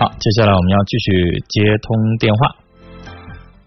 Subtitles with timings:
[0.00, 1.12] 好，接下来我们要继续
[1.52, 2.56] 接通电话，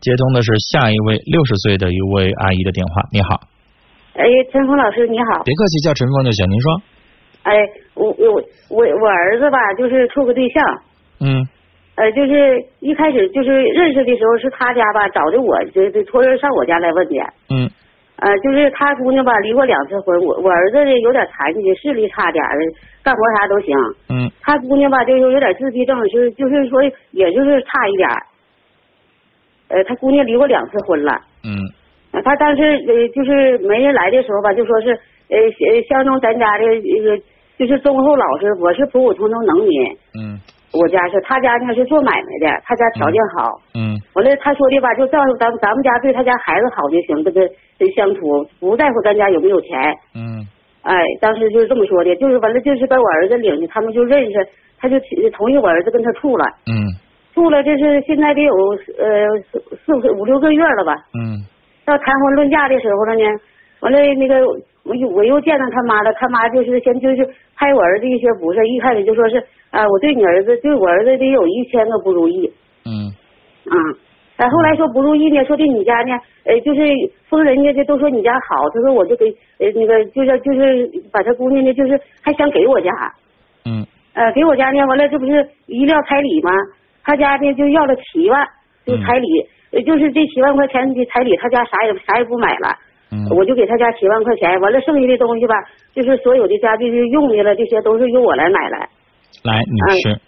[0.01, 3.05] 接通的是下一位六十岁的一位阿姨的电话。
[3.13, 3.37] 你好，
[4.17, 5.43] 哎，陈峰老师你好。
[5.45, 6.49] 别客气，叫陈峰就行。
[6.49, 6.81] 您说。
[7.43, 7.53] 哎，
[7.93, 8.41] 我我
[8.73, 10.65] 我我儿子吧，就是处个对象。
[11.21, 11.45] 嗯。
[12.01, 17.13] 呃，就是一开始就是认识的时候是他家吧找的我，就就托人上我家来问的。
[17.53, 17.69] 嗯。
[18.17, 22.73] 呃，就是他姑娘吧离过两次婚，我我儿子呢有点残疾，视力差点的，
[23.03, 23.69] 干活啥都行。
[24.43, 24.45] 嗯。
[24.45, 28.09] 他姑娘吧就是有点自闭症，就是就是说也就是差一点。
[29.69, 31.13] 呃，他姑娘离过两次婚了。
[31.43, 31.57] 嗯。
[32.23, 34.91] 他当时呃就是没人来的时候吧，就说是
[35.29, 35.37] 呃
[35.89, 37.17] 相中咱家的这个
[37.57, 39.91] 就是忠厚老实，我是普普通通农民。
[40.19, 40.39] 嗯。
[40.73, 43.61] 我家是他家呢是做买卖的，他家条件好。
[43.75, 43.95] 嗯。
[44.13, 49.69] 完了，他说的吧，就照咱咱们家对他家孩子好就行，跟他相处，不在乎咱家有没有钱。
[50.15, 50.45] 嗯。
[50.83, 54.47] 哎，当时就是这么说的，就是完了，就是把我儿子领去，他们就认识，
[54.77, 54.99] 他就
[55.31, 56.45] 同意我儿子跟他处了。
[56.67, 56.75] 嗯。
[57.33, 59.59] 处了，这是现在得有呃四
[60.01, 60.93] 四五六个月了吧。
[61.13, 61.41] 嗯。
[61.83, 63.23] 到谈婚论嫁的时候了呢，
[63.79, 64.35] 完了那个
[64.83, 69.43] 我又我又见到他妈了，他妈就是先就是拍我儿子一些不是，一开始就说是。
[69.71, 72.53] 啊，我对你儿子，对我儿子得有一千个不如意。
[72.85, 73.09] 嗯。
[73.65, 73.75] 啊，
[74.35, 76.81] 但后来说不如意呢，说的你家呢，呃，就是
[77.29, 79.25] 封人家的都说你家好，他说我就给
[79.59, 82.89] 呃那个就是就是把他姑娘呢，就是还想给我家。
[83.65, 83.85] 嗯。
[84.13, 86.51] 呃，给我家呢，完了这不是一撂彩礼吗？
[87.03, 88.47] 他家呢就要了七万，
[88.85, 89.27] 就彩礼，
[89.83, 92.69] 就是这七万块钱的彩礼，他家啥也啥也不买了。
[93.11, 93.25] 嗯。
[93.37, 95.55] 我就给他家七万块钱，完了剩下的东西吧，
[95.93, 98.89] 就是所有的家具用的了，这些都是由我来买来。
[99.43, 100.19] 来，女士，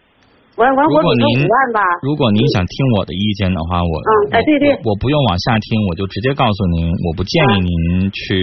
[0.56, 1.82] 完完如果您吧。
[2.02, 3.94] 如果您想听我的意见的话，我
[4.32, 8.40] 哎对对，我不用往下听，我就直接告诉您，我不建议您去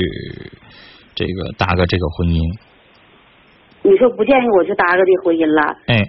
[1.14, 2.36] 这个搭个这个婚姻。
[3.82, 5.72] 你说不建议我去搭个这婚姻了？
[5.88, 6.04] 哎，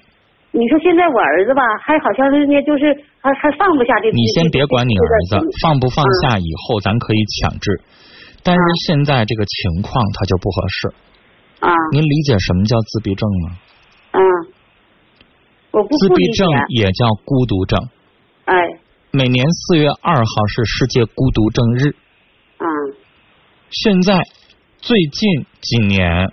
[0.52, 2.92] 你说现在我儿子吧，还好像是呢，就是
[3.24, 4.12] 还还放不下这。
[4.12, 7.80] 你先别管你儿子放不放下，以后咱可以强制。
[8.44, 10.80] 但是现在这个情况他就不合适。
[11.64, 11.72] 啊。
[11.96, 13.56] 您理解什么叫自闭症吗？
[15.90, 17.90] 自闭症也叫孤独症。
[18.46, 18.56] 哎。
[19.12, 21.96] 每年四月二号是世界孤独症日。
[22.58, 22.66] 嗯。
[23.70, 24.22] 现在
[24.80, 26.32] 最近几年，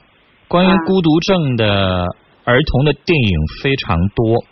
[0.48, 2.06] 关于孤独症的
[2.44, 4.44] 儿童的电影非常多。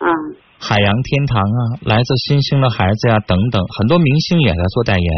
[0.00, 0.36] 嗯。
[0.58, 5.08] 海洋天堂啊，来自星星的孩子呀，等等，很多明星也在做代言。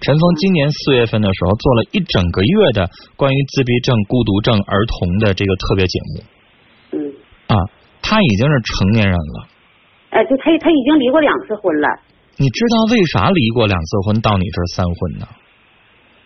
[0.00, 6.22] 陈峰今年四月份的时候做了一整个月的关于自闭症、孤独症儿童的这个特别节目。
[6.92, 7.12] 嗯
[7.48, 7.56] 啊，
[8.06, 9.48] 他已经是成年人了。
[10.10, 11.88] 哎，就他他已经离过两次婚了。
[12.38, 15.26] 你知道为啥离过两次婚到你这儿三婚呢？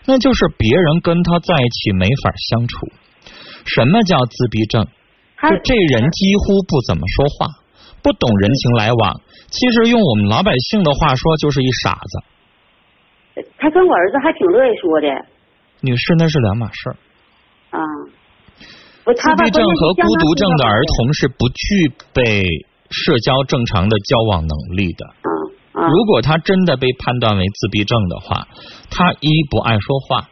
[0.05, 2.89] 那就是别人跟他在一起没法相处。
[3.65, 4.85] 什么叫自闭症？
[4.85, 7.47] 就这人几乎不怎么说话，
[8.03, 9.21] 不懂人情来往。
[9.49, 13.43] 其实用我们老百姓的话说，就是一傻子。
[13.57, 15.09] 他跟我儿子还挺乐意说的。
[15.81, 16.97] 女士，那是两码事儿。
[17.71, 17.81] 啊。
[19.05, 19.12] 自
[19.43, 22.44] 闭症和孤独症的儿童是不具备
[22.91, 25.06] 社交正常的交往能力的。
[25.72, 28.47] 如果他真的被判断为自闭症的话，
[28.91, 30.28] 他一不爱说话，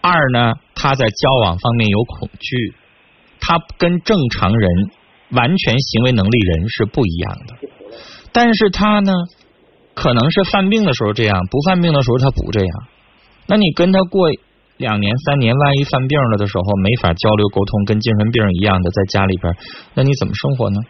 [0.00, 2.74] 二呢他在交往方面有恐惧，
[3.40, 4.70] 他跟正常人
[5.30, 7.68] 完全行为能力人是不一样的。
[8.32, 9.12] 但是他呢，
[9.94, 12.70] 可能是犯病的时候这样，不犯病的时候他不这样。
[13.46, 14.28] 那你跟他过？
[14.76, 19.54] 两年三年，万一犯病了的时候没法交流沟通，跟精神病一样的在家里边，
[19.94, 20.80] 那你怎么生活呢？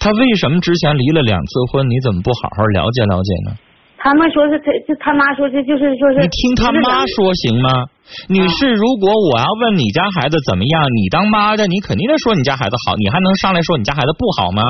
[0.00, 1.88] 他为什么之前离了两次婚？
[1.88, 3.56] 你怎么不好好了解了解呢？
[3.98, 6.18] 他们说是他，就他妈说是就是说是。
[6.22, 7.86] 你听他妈说行吗？
[8.26, 14.62] 你是，如果我要问你家孩子怎么样，你当妈的，你肯定得说你家孩子好，你还能上来说你家孩子不好吗？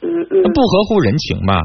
[0.00, 0.42] 嗯嗯。
[0.54, 1.60] 不合乎人情吧？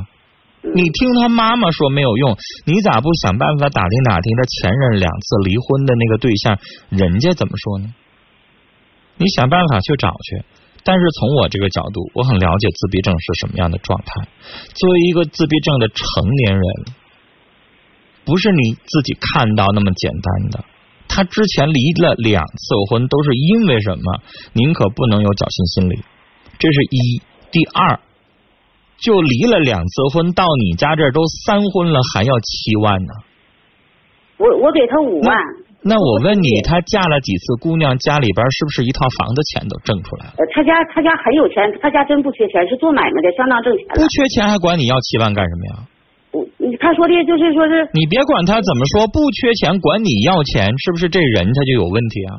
[0.61, 6.59] 你听他妈妈说没有用，你咋不想办法打听打听他前任两次离婚的那个对象，
[6.89, 7.93] 人家怎么说呢？
[9.17, 10.43] 你想办法去找去。
[10.83, 14.27] 但是从我这个角度，我很了解自闭症是什么样的状态。
[14.73, 16.63] 作为一个自闭症的成年人，
[18.25, 20.65] 不是你自己看到那么简单的。
[21.07, 24.21] 他之前离了两次婚，都是因为什么？
[24.53, 26.03] 您可不能有侥幸心理。
[26.57, 27.21] 这是一，
[27.51, 27.99] 第二。
[29.01, 33.13] 就离了两次婚，到你家这儿都三婚了，还要七万呢。
[34.37, 35.35] 我我给他五万。
[35.81, 40.35] 那我问你，他嫁了几次姑娘，家里边是不是一套房子钱都挣出来了？
[40.51, 43.87] 他家他家很有钱，他家真不缺钱，是做买卖的，相当挣钱。
[43.95, 45.73] 不缺钱还管你要七万干什么呀？
[46.31, 46.43] 我
[46.83, 47.87] 他说的就是说是。
[47.95, 52.31] 你别管他怎么说，不缺钱管你要钱，是不是这人他就有问题啊？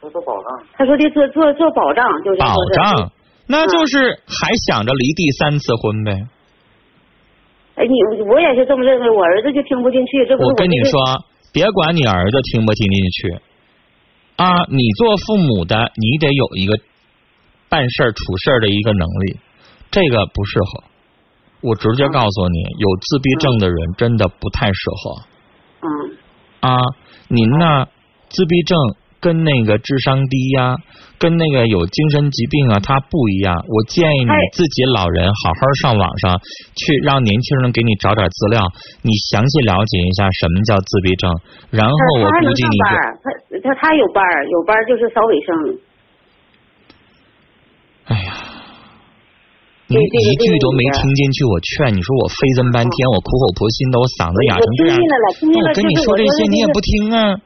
[0.00, 0.60] 做做保障。
[0.76, 2.36] 他说的做做做保障就是。
[2.36, 3.08] 保障。
[3.46, 6.12] 那就是还想着离第三次婚呗。
[7.74, 10.26] 哎，你我也是这么认为，我儿子就听不进去。
[10.28, 11.00] 这我跟你说，
[11.52, 13.40] 别管你儿子听不听进去
[14.36, 16.78] 啊，你做父母的，你得有一个
[17.68, 19.36] 办事处事的一个能力，
[19.90, 20.84] 这个不适合。
[21.62, 25.22] 我直接告诉你，有自闭症的人真的不太适合。
[25.80, 26.16] 嗯。
[26.60, 26.78] 啊，
[27.28, 27.86] 您呢？
[28.28, 28.78] 自闭症。
[29.22, 30.74] 跟那个智商低呀，
[31.16, 33.54] 跟那个有精神疾病啊，他不一样。
[33.54, 36.34] 我建议你自己老人好好上网上
[36.74, 38.66] 去，让年轻人给你找点资料，
[39.00, 41.30] 你详细了解一下什么叫自闭症。
[41.70, 43.30] 然后我估计你他他
[43.62, 45.54] 他他有班有班就是扫卫生。
[48.10, 48.34] 哎呀，
[49.86, 57.38] 你一句都没听进去，我劝你说我费这么半天，我苦口婆心的，我嗓子哑成这样，我跟你说这些你也不听啊。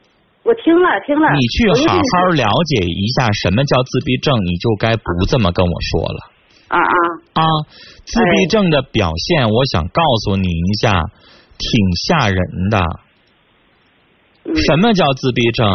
[0.47, 6.31] 我听了听了，你去好好了解一下什么叫自闭症，你就该不这么跟我说了。
[6.69, 6.95] 啊啊
[7.33, 7.43] 啊！
[8.05, 11.03] 自闭症的表现，我想告诉你一下，
[11.57, 11.69] 挺
[12.07, 12.39] 吓人
[12.71, 12.79] 的。
[14.55, 15.67] 什么叫自闭症？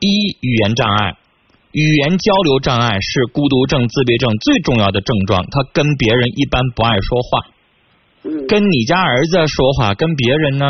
[0.00, 1.16] 一语言障碍，
[1.72, 5.46] 语言交流障碍是孤独症、自闭症最重要的症状。
[5.50, 7.40] 他跟别人一般不爱说话。
[8.46, 10.66] 跟你家儿子说话，跟别人呢？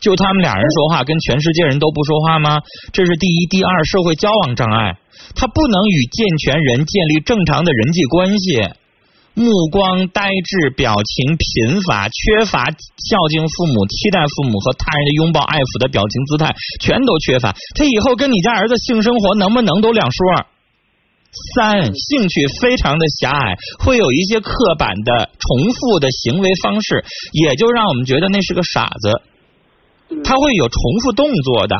[0.00, 2.60] 就他们俩人说话，跟全世界人都不说话吗？
[2.92, 4.98] 这是第一，第二，社会交往障碍，
[5.34, 8.68] 他不能与健全人建立正常的人际关系，
[9.34, 17.54] 目光呆滞，表情贫乏，缺乏孝敬父母、期待父母和他人的拥抱爱抚的表情姿态，全都缺乏。
[17.74, 20.46] 他以后跟你家儿子性生活能不能都两说？
[21.54, 23.54] 三，兴趣非常的狭隘，
[23.84, 29.22] 会有一些刻板的、重复的行为方式，也就让我们觉得那是个傻子。
[30.24, 31.76] 他会有重复动作的，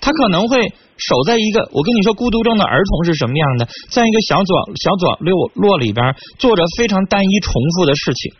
[0.00, 8.34] 他可能会守在一个，我跟你说，孤独症的儿童是什么样的，在一个小角小角落落里边做着非常单一重复的事情。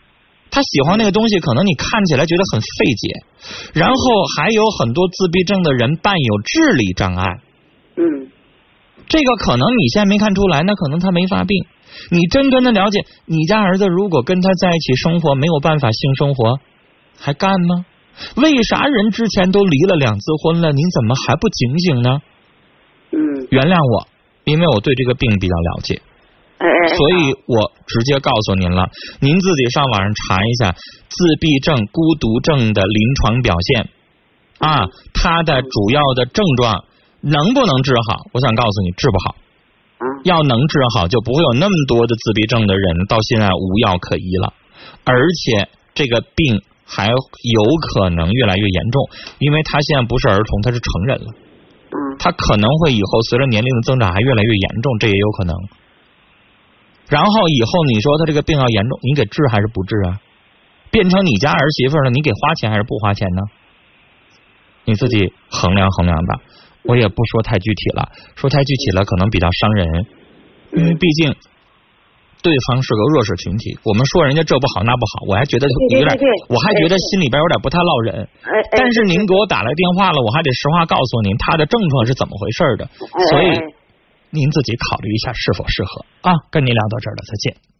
[0.50, 3.24] 他喜欢那个东西，可能你看起来觉得很费解。
[3.72, 3.96] 然后
[4.36, 7.40] 还有很多自闭症的人伴有智力障碍。
[7.96, 8.30] 嗯，
[9.08, 11.66] 这个可能你现在没看出来，那可能他没发病。
[12.10, 16.60] 你真跟他了解，你家儿子如果跟他在一起生活没有办法性生活，
[17.18, 17.84] 还干吗？
[18.36, 22.22] 为啥人之前都离了两次婚了，您怎么还不警醒呢？
[23.10, 24.08] 嗯，原谅我，
[24.44, 26.02] 因为我对这个病比较了解，
[26.96, 28.90] 所以我直接告诉您了，
[29.20, 30.72] 您自己上网上查一下
[31.08, 33.88] 自闭症、孤独症的临床表现
[34.58, 36.84] 啊，它的主要的症状
[37.20, 38.26] 能不能治好？
[38.32, 39.36] 我想告诉你，治不好。
[40.24, 44.52] 要能治好，就不会有那么多的自闭症的人到现在无药可医了，
[45.04, 46.62] 而且这个病。
[46.86, 47.16] 还有
[47.80, 49.08] 可能越来越严重，
[49.38, 51.26] 因为他现在不是儿童，他是成人了。
[51.90, 51.96] 嗯。
[52.18, 55.56] 他可能会以后随着年龄的增长还越来越严重，这也有可能。
[57.08, 60.20] 然后以后你说他这个病要严重，你给治还是不治啊？
[60.90, 63.42] 变成你家儿媳妇了，你给花钱还是不花钱呢？
[64.84, 66.40] 你自己衡量衡量吧。
[66.82, 70.06] 我也不说太具体了，说太具体了可能比较伤人，
[70.72, 71.34] 因为毕竟。
[72.44, 76.12] 对方是个弱势群体，我们说人家这不好那不好，我还觉得有点，
[76.52, 78.28] 我还觉得心里边有点不太落忍。
[78.76, 82.84] 但是您给我打来电话了，我还得实话告诉您他的症状是怎么回事的，
[83.32, 83.48] 所以
[84.28, 86.36] 您自己考虑一下是否适合啊。
[86.50, 87.73] 跟您聊到这儿了，再见。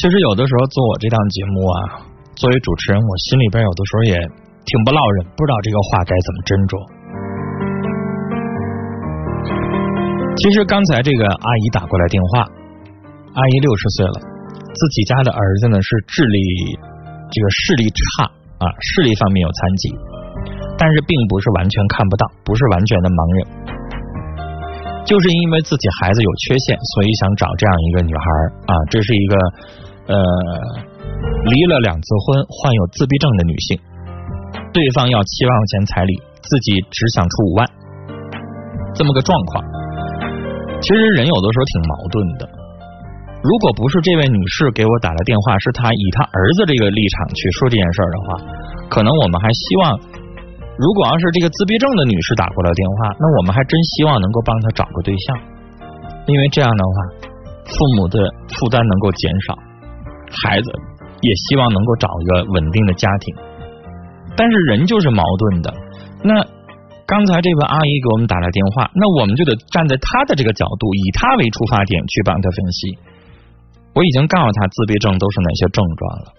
[0.00, 4.16] 其实有的时候做我这档节目啊，作为主持人，我心里边有的时候也
[4.64, 6.80] 挺不落忍，不知道这个话该怎么斟酌。
[10.40, 12.48] 其实刚才这个阿姨打过来电话，
[13.36, 14.16] 阿姨六十岁了，
[14.72, 16.40] 自己家的儿子呢是智力
[17.28, 18.24] 这个视力差
[18.56, 19.92] 啊，视力方面有残疾，
[20.80, 23.44] 但是并不是完全看不到，不是完全的盲人，
[25.04, 28.24] 就是因为自己孩子有缺陷，所以想找这样一个女孩
[28.64, 29.36] 啊，这是一个。
[30.10, 30.14] 呃，
[31.46, 33.78] 离了两次婚，患有自闭症的女性，
[34.74, 37.62] 对方要七万块钱彩礼，自己只想出五万，
[38.92, 39.62] 这么个状况。
[40.82, 42.42] 其实人有的时候挺矛盾的。
[43.38, 48.42] 如果不是这位女士给我打来电话，是她以她儿子这个立场去说这件事的话，
[48.90, 49.94] 可能我们还希望，
[50.74, 55.38] 如果要是这个自闭症的女士打过来电话，那我们还真希望能够帮她找个对象，
[56.26, 56.94] 因为这样的话，
[57.70, 58.18] 父母的
[58.58, 59.69] 负担能够减少。
[60.30, 60.70] 孩子
[61.20, 63.34] 也希望能够找一个稳定的家庭。
[64.36, 65.74] 但是人就是矛盾的。
[66.22, 66.46] 那
[67.06, 72.98] 刚才这位阿姨给我们打来电话，那我们就得站在她的这个角度，以她为出发点去帮她分析。
[73.92, 76.32] 我已经告诉她自闭症都是哪些症状了，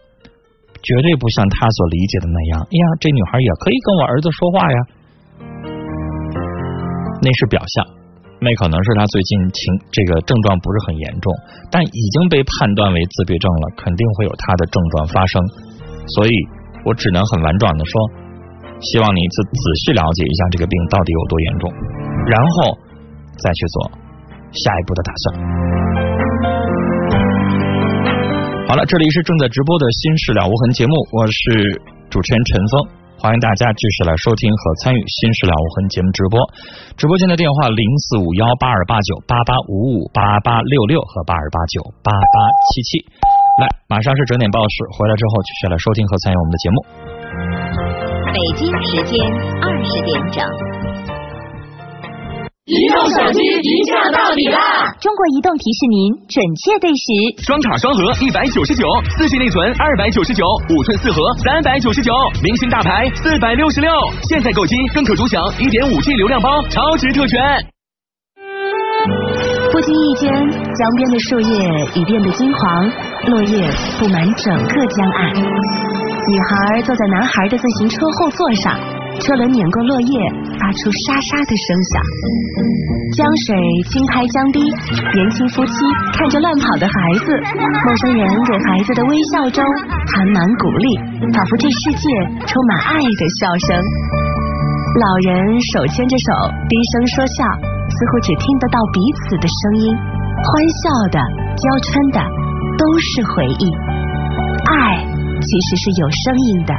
[0.82, 2.62] 绝对不像她所理解的那样。
[2.64, 4.78] 哎呀，这女孩也可以跟我儿子说话呀，
[7.22, 7.86] 那是表象，
[8.42, 9.62] 那可能是她最近情
[9.94, 11.32] 这个症状不是很严重，
[11.70, 15.42] 但已经被判断为自闭症了，肯定会有她的症状发生，
[16.18, 16.34] 所以。
[16.84, 17.94] 我只能很婉转的说，
[18.82, 21.72] 希望你仔仔细了解一下这个病到底有多严重，
[22.26, 22.76] 然后
[23.38, 23.92] 再去做
[24.50, 25.38] 下一步的打算。
[28.68, 31.70] 好了，这里是正在直播的《心事了无痕》节目，我是
[32.10, 32.74] 主持人陈峰，
[33.22, 36.42] 欢迎大家继续来收听和参与《新事了无痕》节目直播。
[36.98, 42.36] 直播间的电话零四五幺八二八九八八五五八八六六和八二八九八八
[42.74, 42.98] 七七。
[43.62, 46.78] 来，马上是整点报时，回来之后继续来收听和参与我们的节目。
[48.34, 49.22] 北京时间
[49.62, 50.42] 二十点整，
[52.66, 54.94] 移动手机一价到底啦！
[55.02, 57.42] 中国移动提示您准确对时。
[57.42, 58.86] 双卡双核一百九十九，
[59.18, 62.14] 四 G 内存二百九十九，五寸四核三百九十九，
[62.44, 63.90] 明星大牌四百六十六。
[64.30, 67.42] 现在购机更可独享一点五 G 流量包，超值特权。
[69.72, 72.86] 不经意间，江边的树叶已变得金黄，
[73.26, 75.34] 落叶布满整个江岸。
[75.34, 78.78] 女孩坐在男孩的自行车后座上，
[79.20, 80.14] 车轮碾过落叶，
[80.60, 81.94] 发出沙沙的声响。
[83.18, 83.56] 江水
[83.92, 85.74] 轻拍江堤，年轻夫妻
[86.14, 87.28] 看着乱跑的孩子，
[87.84, 89.60] 陌生人给孩子的微笑中
[90.08, 90.88] 含满鼓励，
[91.34, 92.08] 仿佛这世界
[92.48, 93.76] 充满爱的笑声。
[95.02, 96.28] 老人手牵着手，
[96.70, 97.44] 低声说笑。
[97.92, 101.20] 似乎只听得到彼此的声音，欢笑的、
[101.60, 102.24] 娇嗔的，
[102.80, 103.68] 都是回忆。
[104.72, 105.04] 爱
[105.44, 106.72] 其实是有声音的，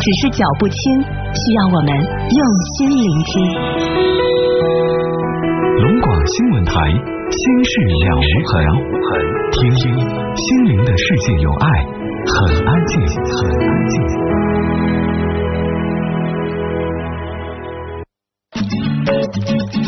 [0.00, 1.90] 只是脚不轻，需要我们
[2.30, 2.38] 用
[2.78, 3.32] 心聆听。
[5.82, 6.72] 龙广新闻台，
[7.28, 9.12] 心事了无痕，
[9.50, 11.66] 听听心灵的世界有爱，
[12.24, 13.94] 很安静，很安静。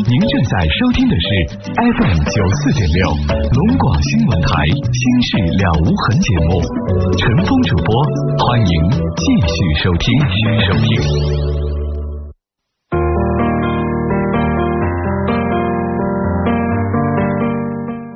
[0.08, 1.26] 您正在收听的是
[1.74, 6.62] FM 九四点六龙广新闻台心事了无痕节目，
[7.18, 7.90] 陈峰主播，
[8.38, 8.70] 欢迎
[9.16, 10.14] 继续收听。
[10.30, 10.86] 继续收听。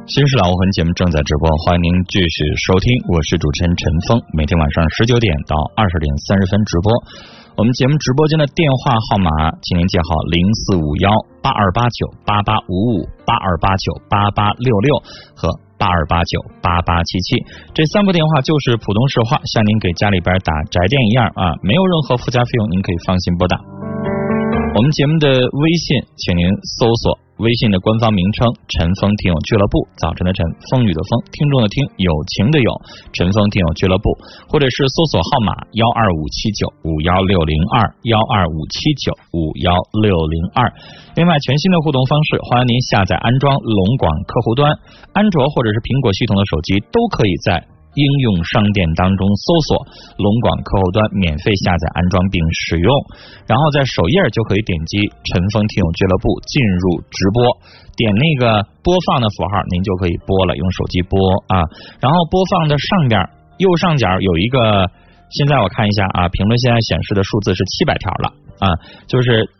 [0.07, 7.03] 心事了无痕节目正在直播，欢迎您继续收听，我是主持人陈峰，每天晚上十九点到二十点三十分直播。
[7.61, 9.29] 我们节目直播间的电话号码，
[9.61, 11.13] 请您记好：零四五幺
[11.43, 14.97] 八二八九八八五五、八二八九八八六六
[15.37, 17.37] 和八二八九八八七七。
[17.75, 23.61] 这三部电话就是普通市话，像您给家里边打宅电一样啊，没有任何附加费用，您可以放心拨打。
[24.75, 26.49] 我们节目的微信，请您
[26.81, 27.19] 搜索。
[27.41, 32.69] 微信的官方名称“陈峰听友俱乐部”，早晨的晨，风雨的风，听众的听，友情的友，
[33.17, 34.13] 陈峰听友俱乐部，
[34.45, 39.73] 或者是搜索号码幺二五七九五幺六零二幺二五七九五幺
[40.05, 40.69] 六零二。
[41.17, 44.77] 另外，全新的互动方式，欢迎您下载安装龙广客户端，
[45.17, 47.80] 安卓或者是苹果系统的手机都可以在。
[47.95, 52.91] 应用商店当中搜索“龙广客户端”，免费下载安装并使用，
[53.47, 57.43] 然后在首页就可以点击“陈峰听友俱乐部”进入直播，
[57.97, 61.19] 点那个播放的符号，您就可以播了，用手机播
[61.49, 61.67] 啊。
[61.99, 63.19] 然后播放的上边
[63.59, 64.87] 右上角有一个，
[65.31, 68.33] 现在我看一下啊，评论现在显示的数字是七百条了
[68.63, 68.71] 啊，
[69.09, 69.51] 就是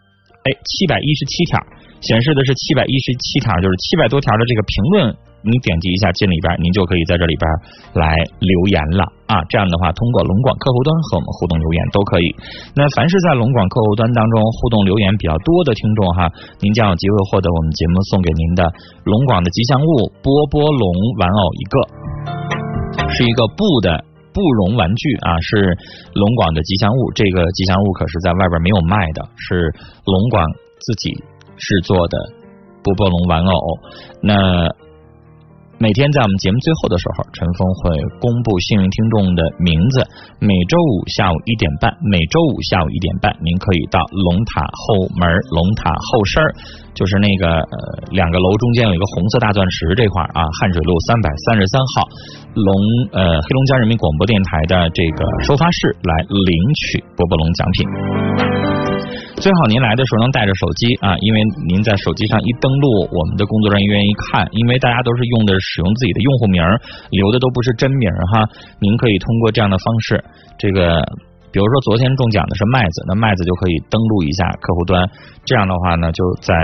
[0.47, 1.59] 哎七百一十七条，
[2.01, 5.17] 显示的是七百一十七条，就是七百多条的这个评论。
[5.43, 7.45] 你点击一下进里边，您就可以在这里边
[7.95, 9.41] 来留言了啊！
[9.49, 12.29] 这样的话，通过龙广客户端和我们互动留言都可以。
[12.77, 16.29] 那凡是在龙广客户端当中互动留言比较多的听众哈，
[16.61, 18.69] 您将有机会获得我们节目送给您的
[19.05, 20.85] 龙广的吉祥物波波龙
[21.19, 21.77] 玩偶一个，
[23.17, 24.05] 是一个布的
[24.37, 25.73] 布绒玩具啊，是
[26.13, 27.01] 龙广的吉祥物。
[27.15, 29.73] 这个吉祥物可是在外边没有卖的，是
[30.05, 30.45] 龙广
[30.85, 31.11] 自己
[31.57, 32.19] 制作的
[32.85, 33.61] 波波龙玩偶。
[34.23, 34.69] 那
[35.81, 40.05] 每天在我们节目最后的时候，陈峰会公布幸运听众的名字。
[40.37, 46.53] 每周五下午一点半，每周五下午一点半，您可以到龙塔后门、龙塔后身儿，
[46.93, 47.77] 就是那个呃
[48.13, 52.05] 两个楼中间有一个红色大钻石这块啊，汉水路三百三十三号
[52.53, 52.77] 龙
[53.17, 58.50] 呃黑龙江人民广播电台的这个收发室来领取波波龙奖品。
[59.41, 66.61] 最好您来的时候能带着手机啊，因为您在手机上一登录，我们的工作人员一看，因为大家都是用的使用自己的用户名，
[67.09, 68.05] 留的都不是真名
[68.37, 68.45] 哈，
[68.79, 70.23] 您可以通过这样的方式，
[70.59, 71.03] 这个。
[71.53, 75.03] 比如说昨天中奖的是麦子，那麦子就可以登录一下客户端，
[75.45, 76.55] 这样的话呢，就在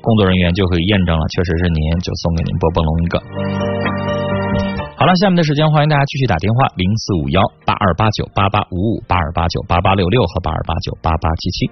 [0.00, 3.20] 工作人员就可以验证了，确实是您，就送给您波波龙一个。
[4.96, 11.68] 好了，下面的时间欢迎大家继续打电话零四五幺八二八九八八五五八二八九八八六六和八二八九八八七七。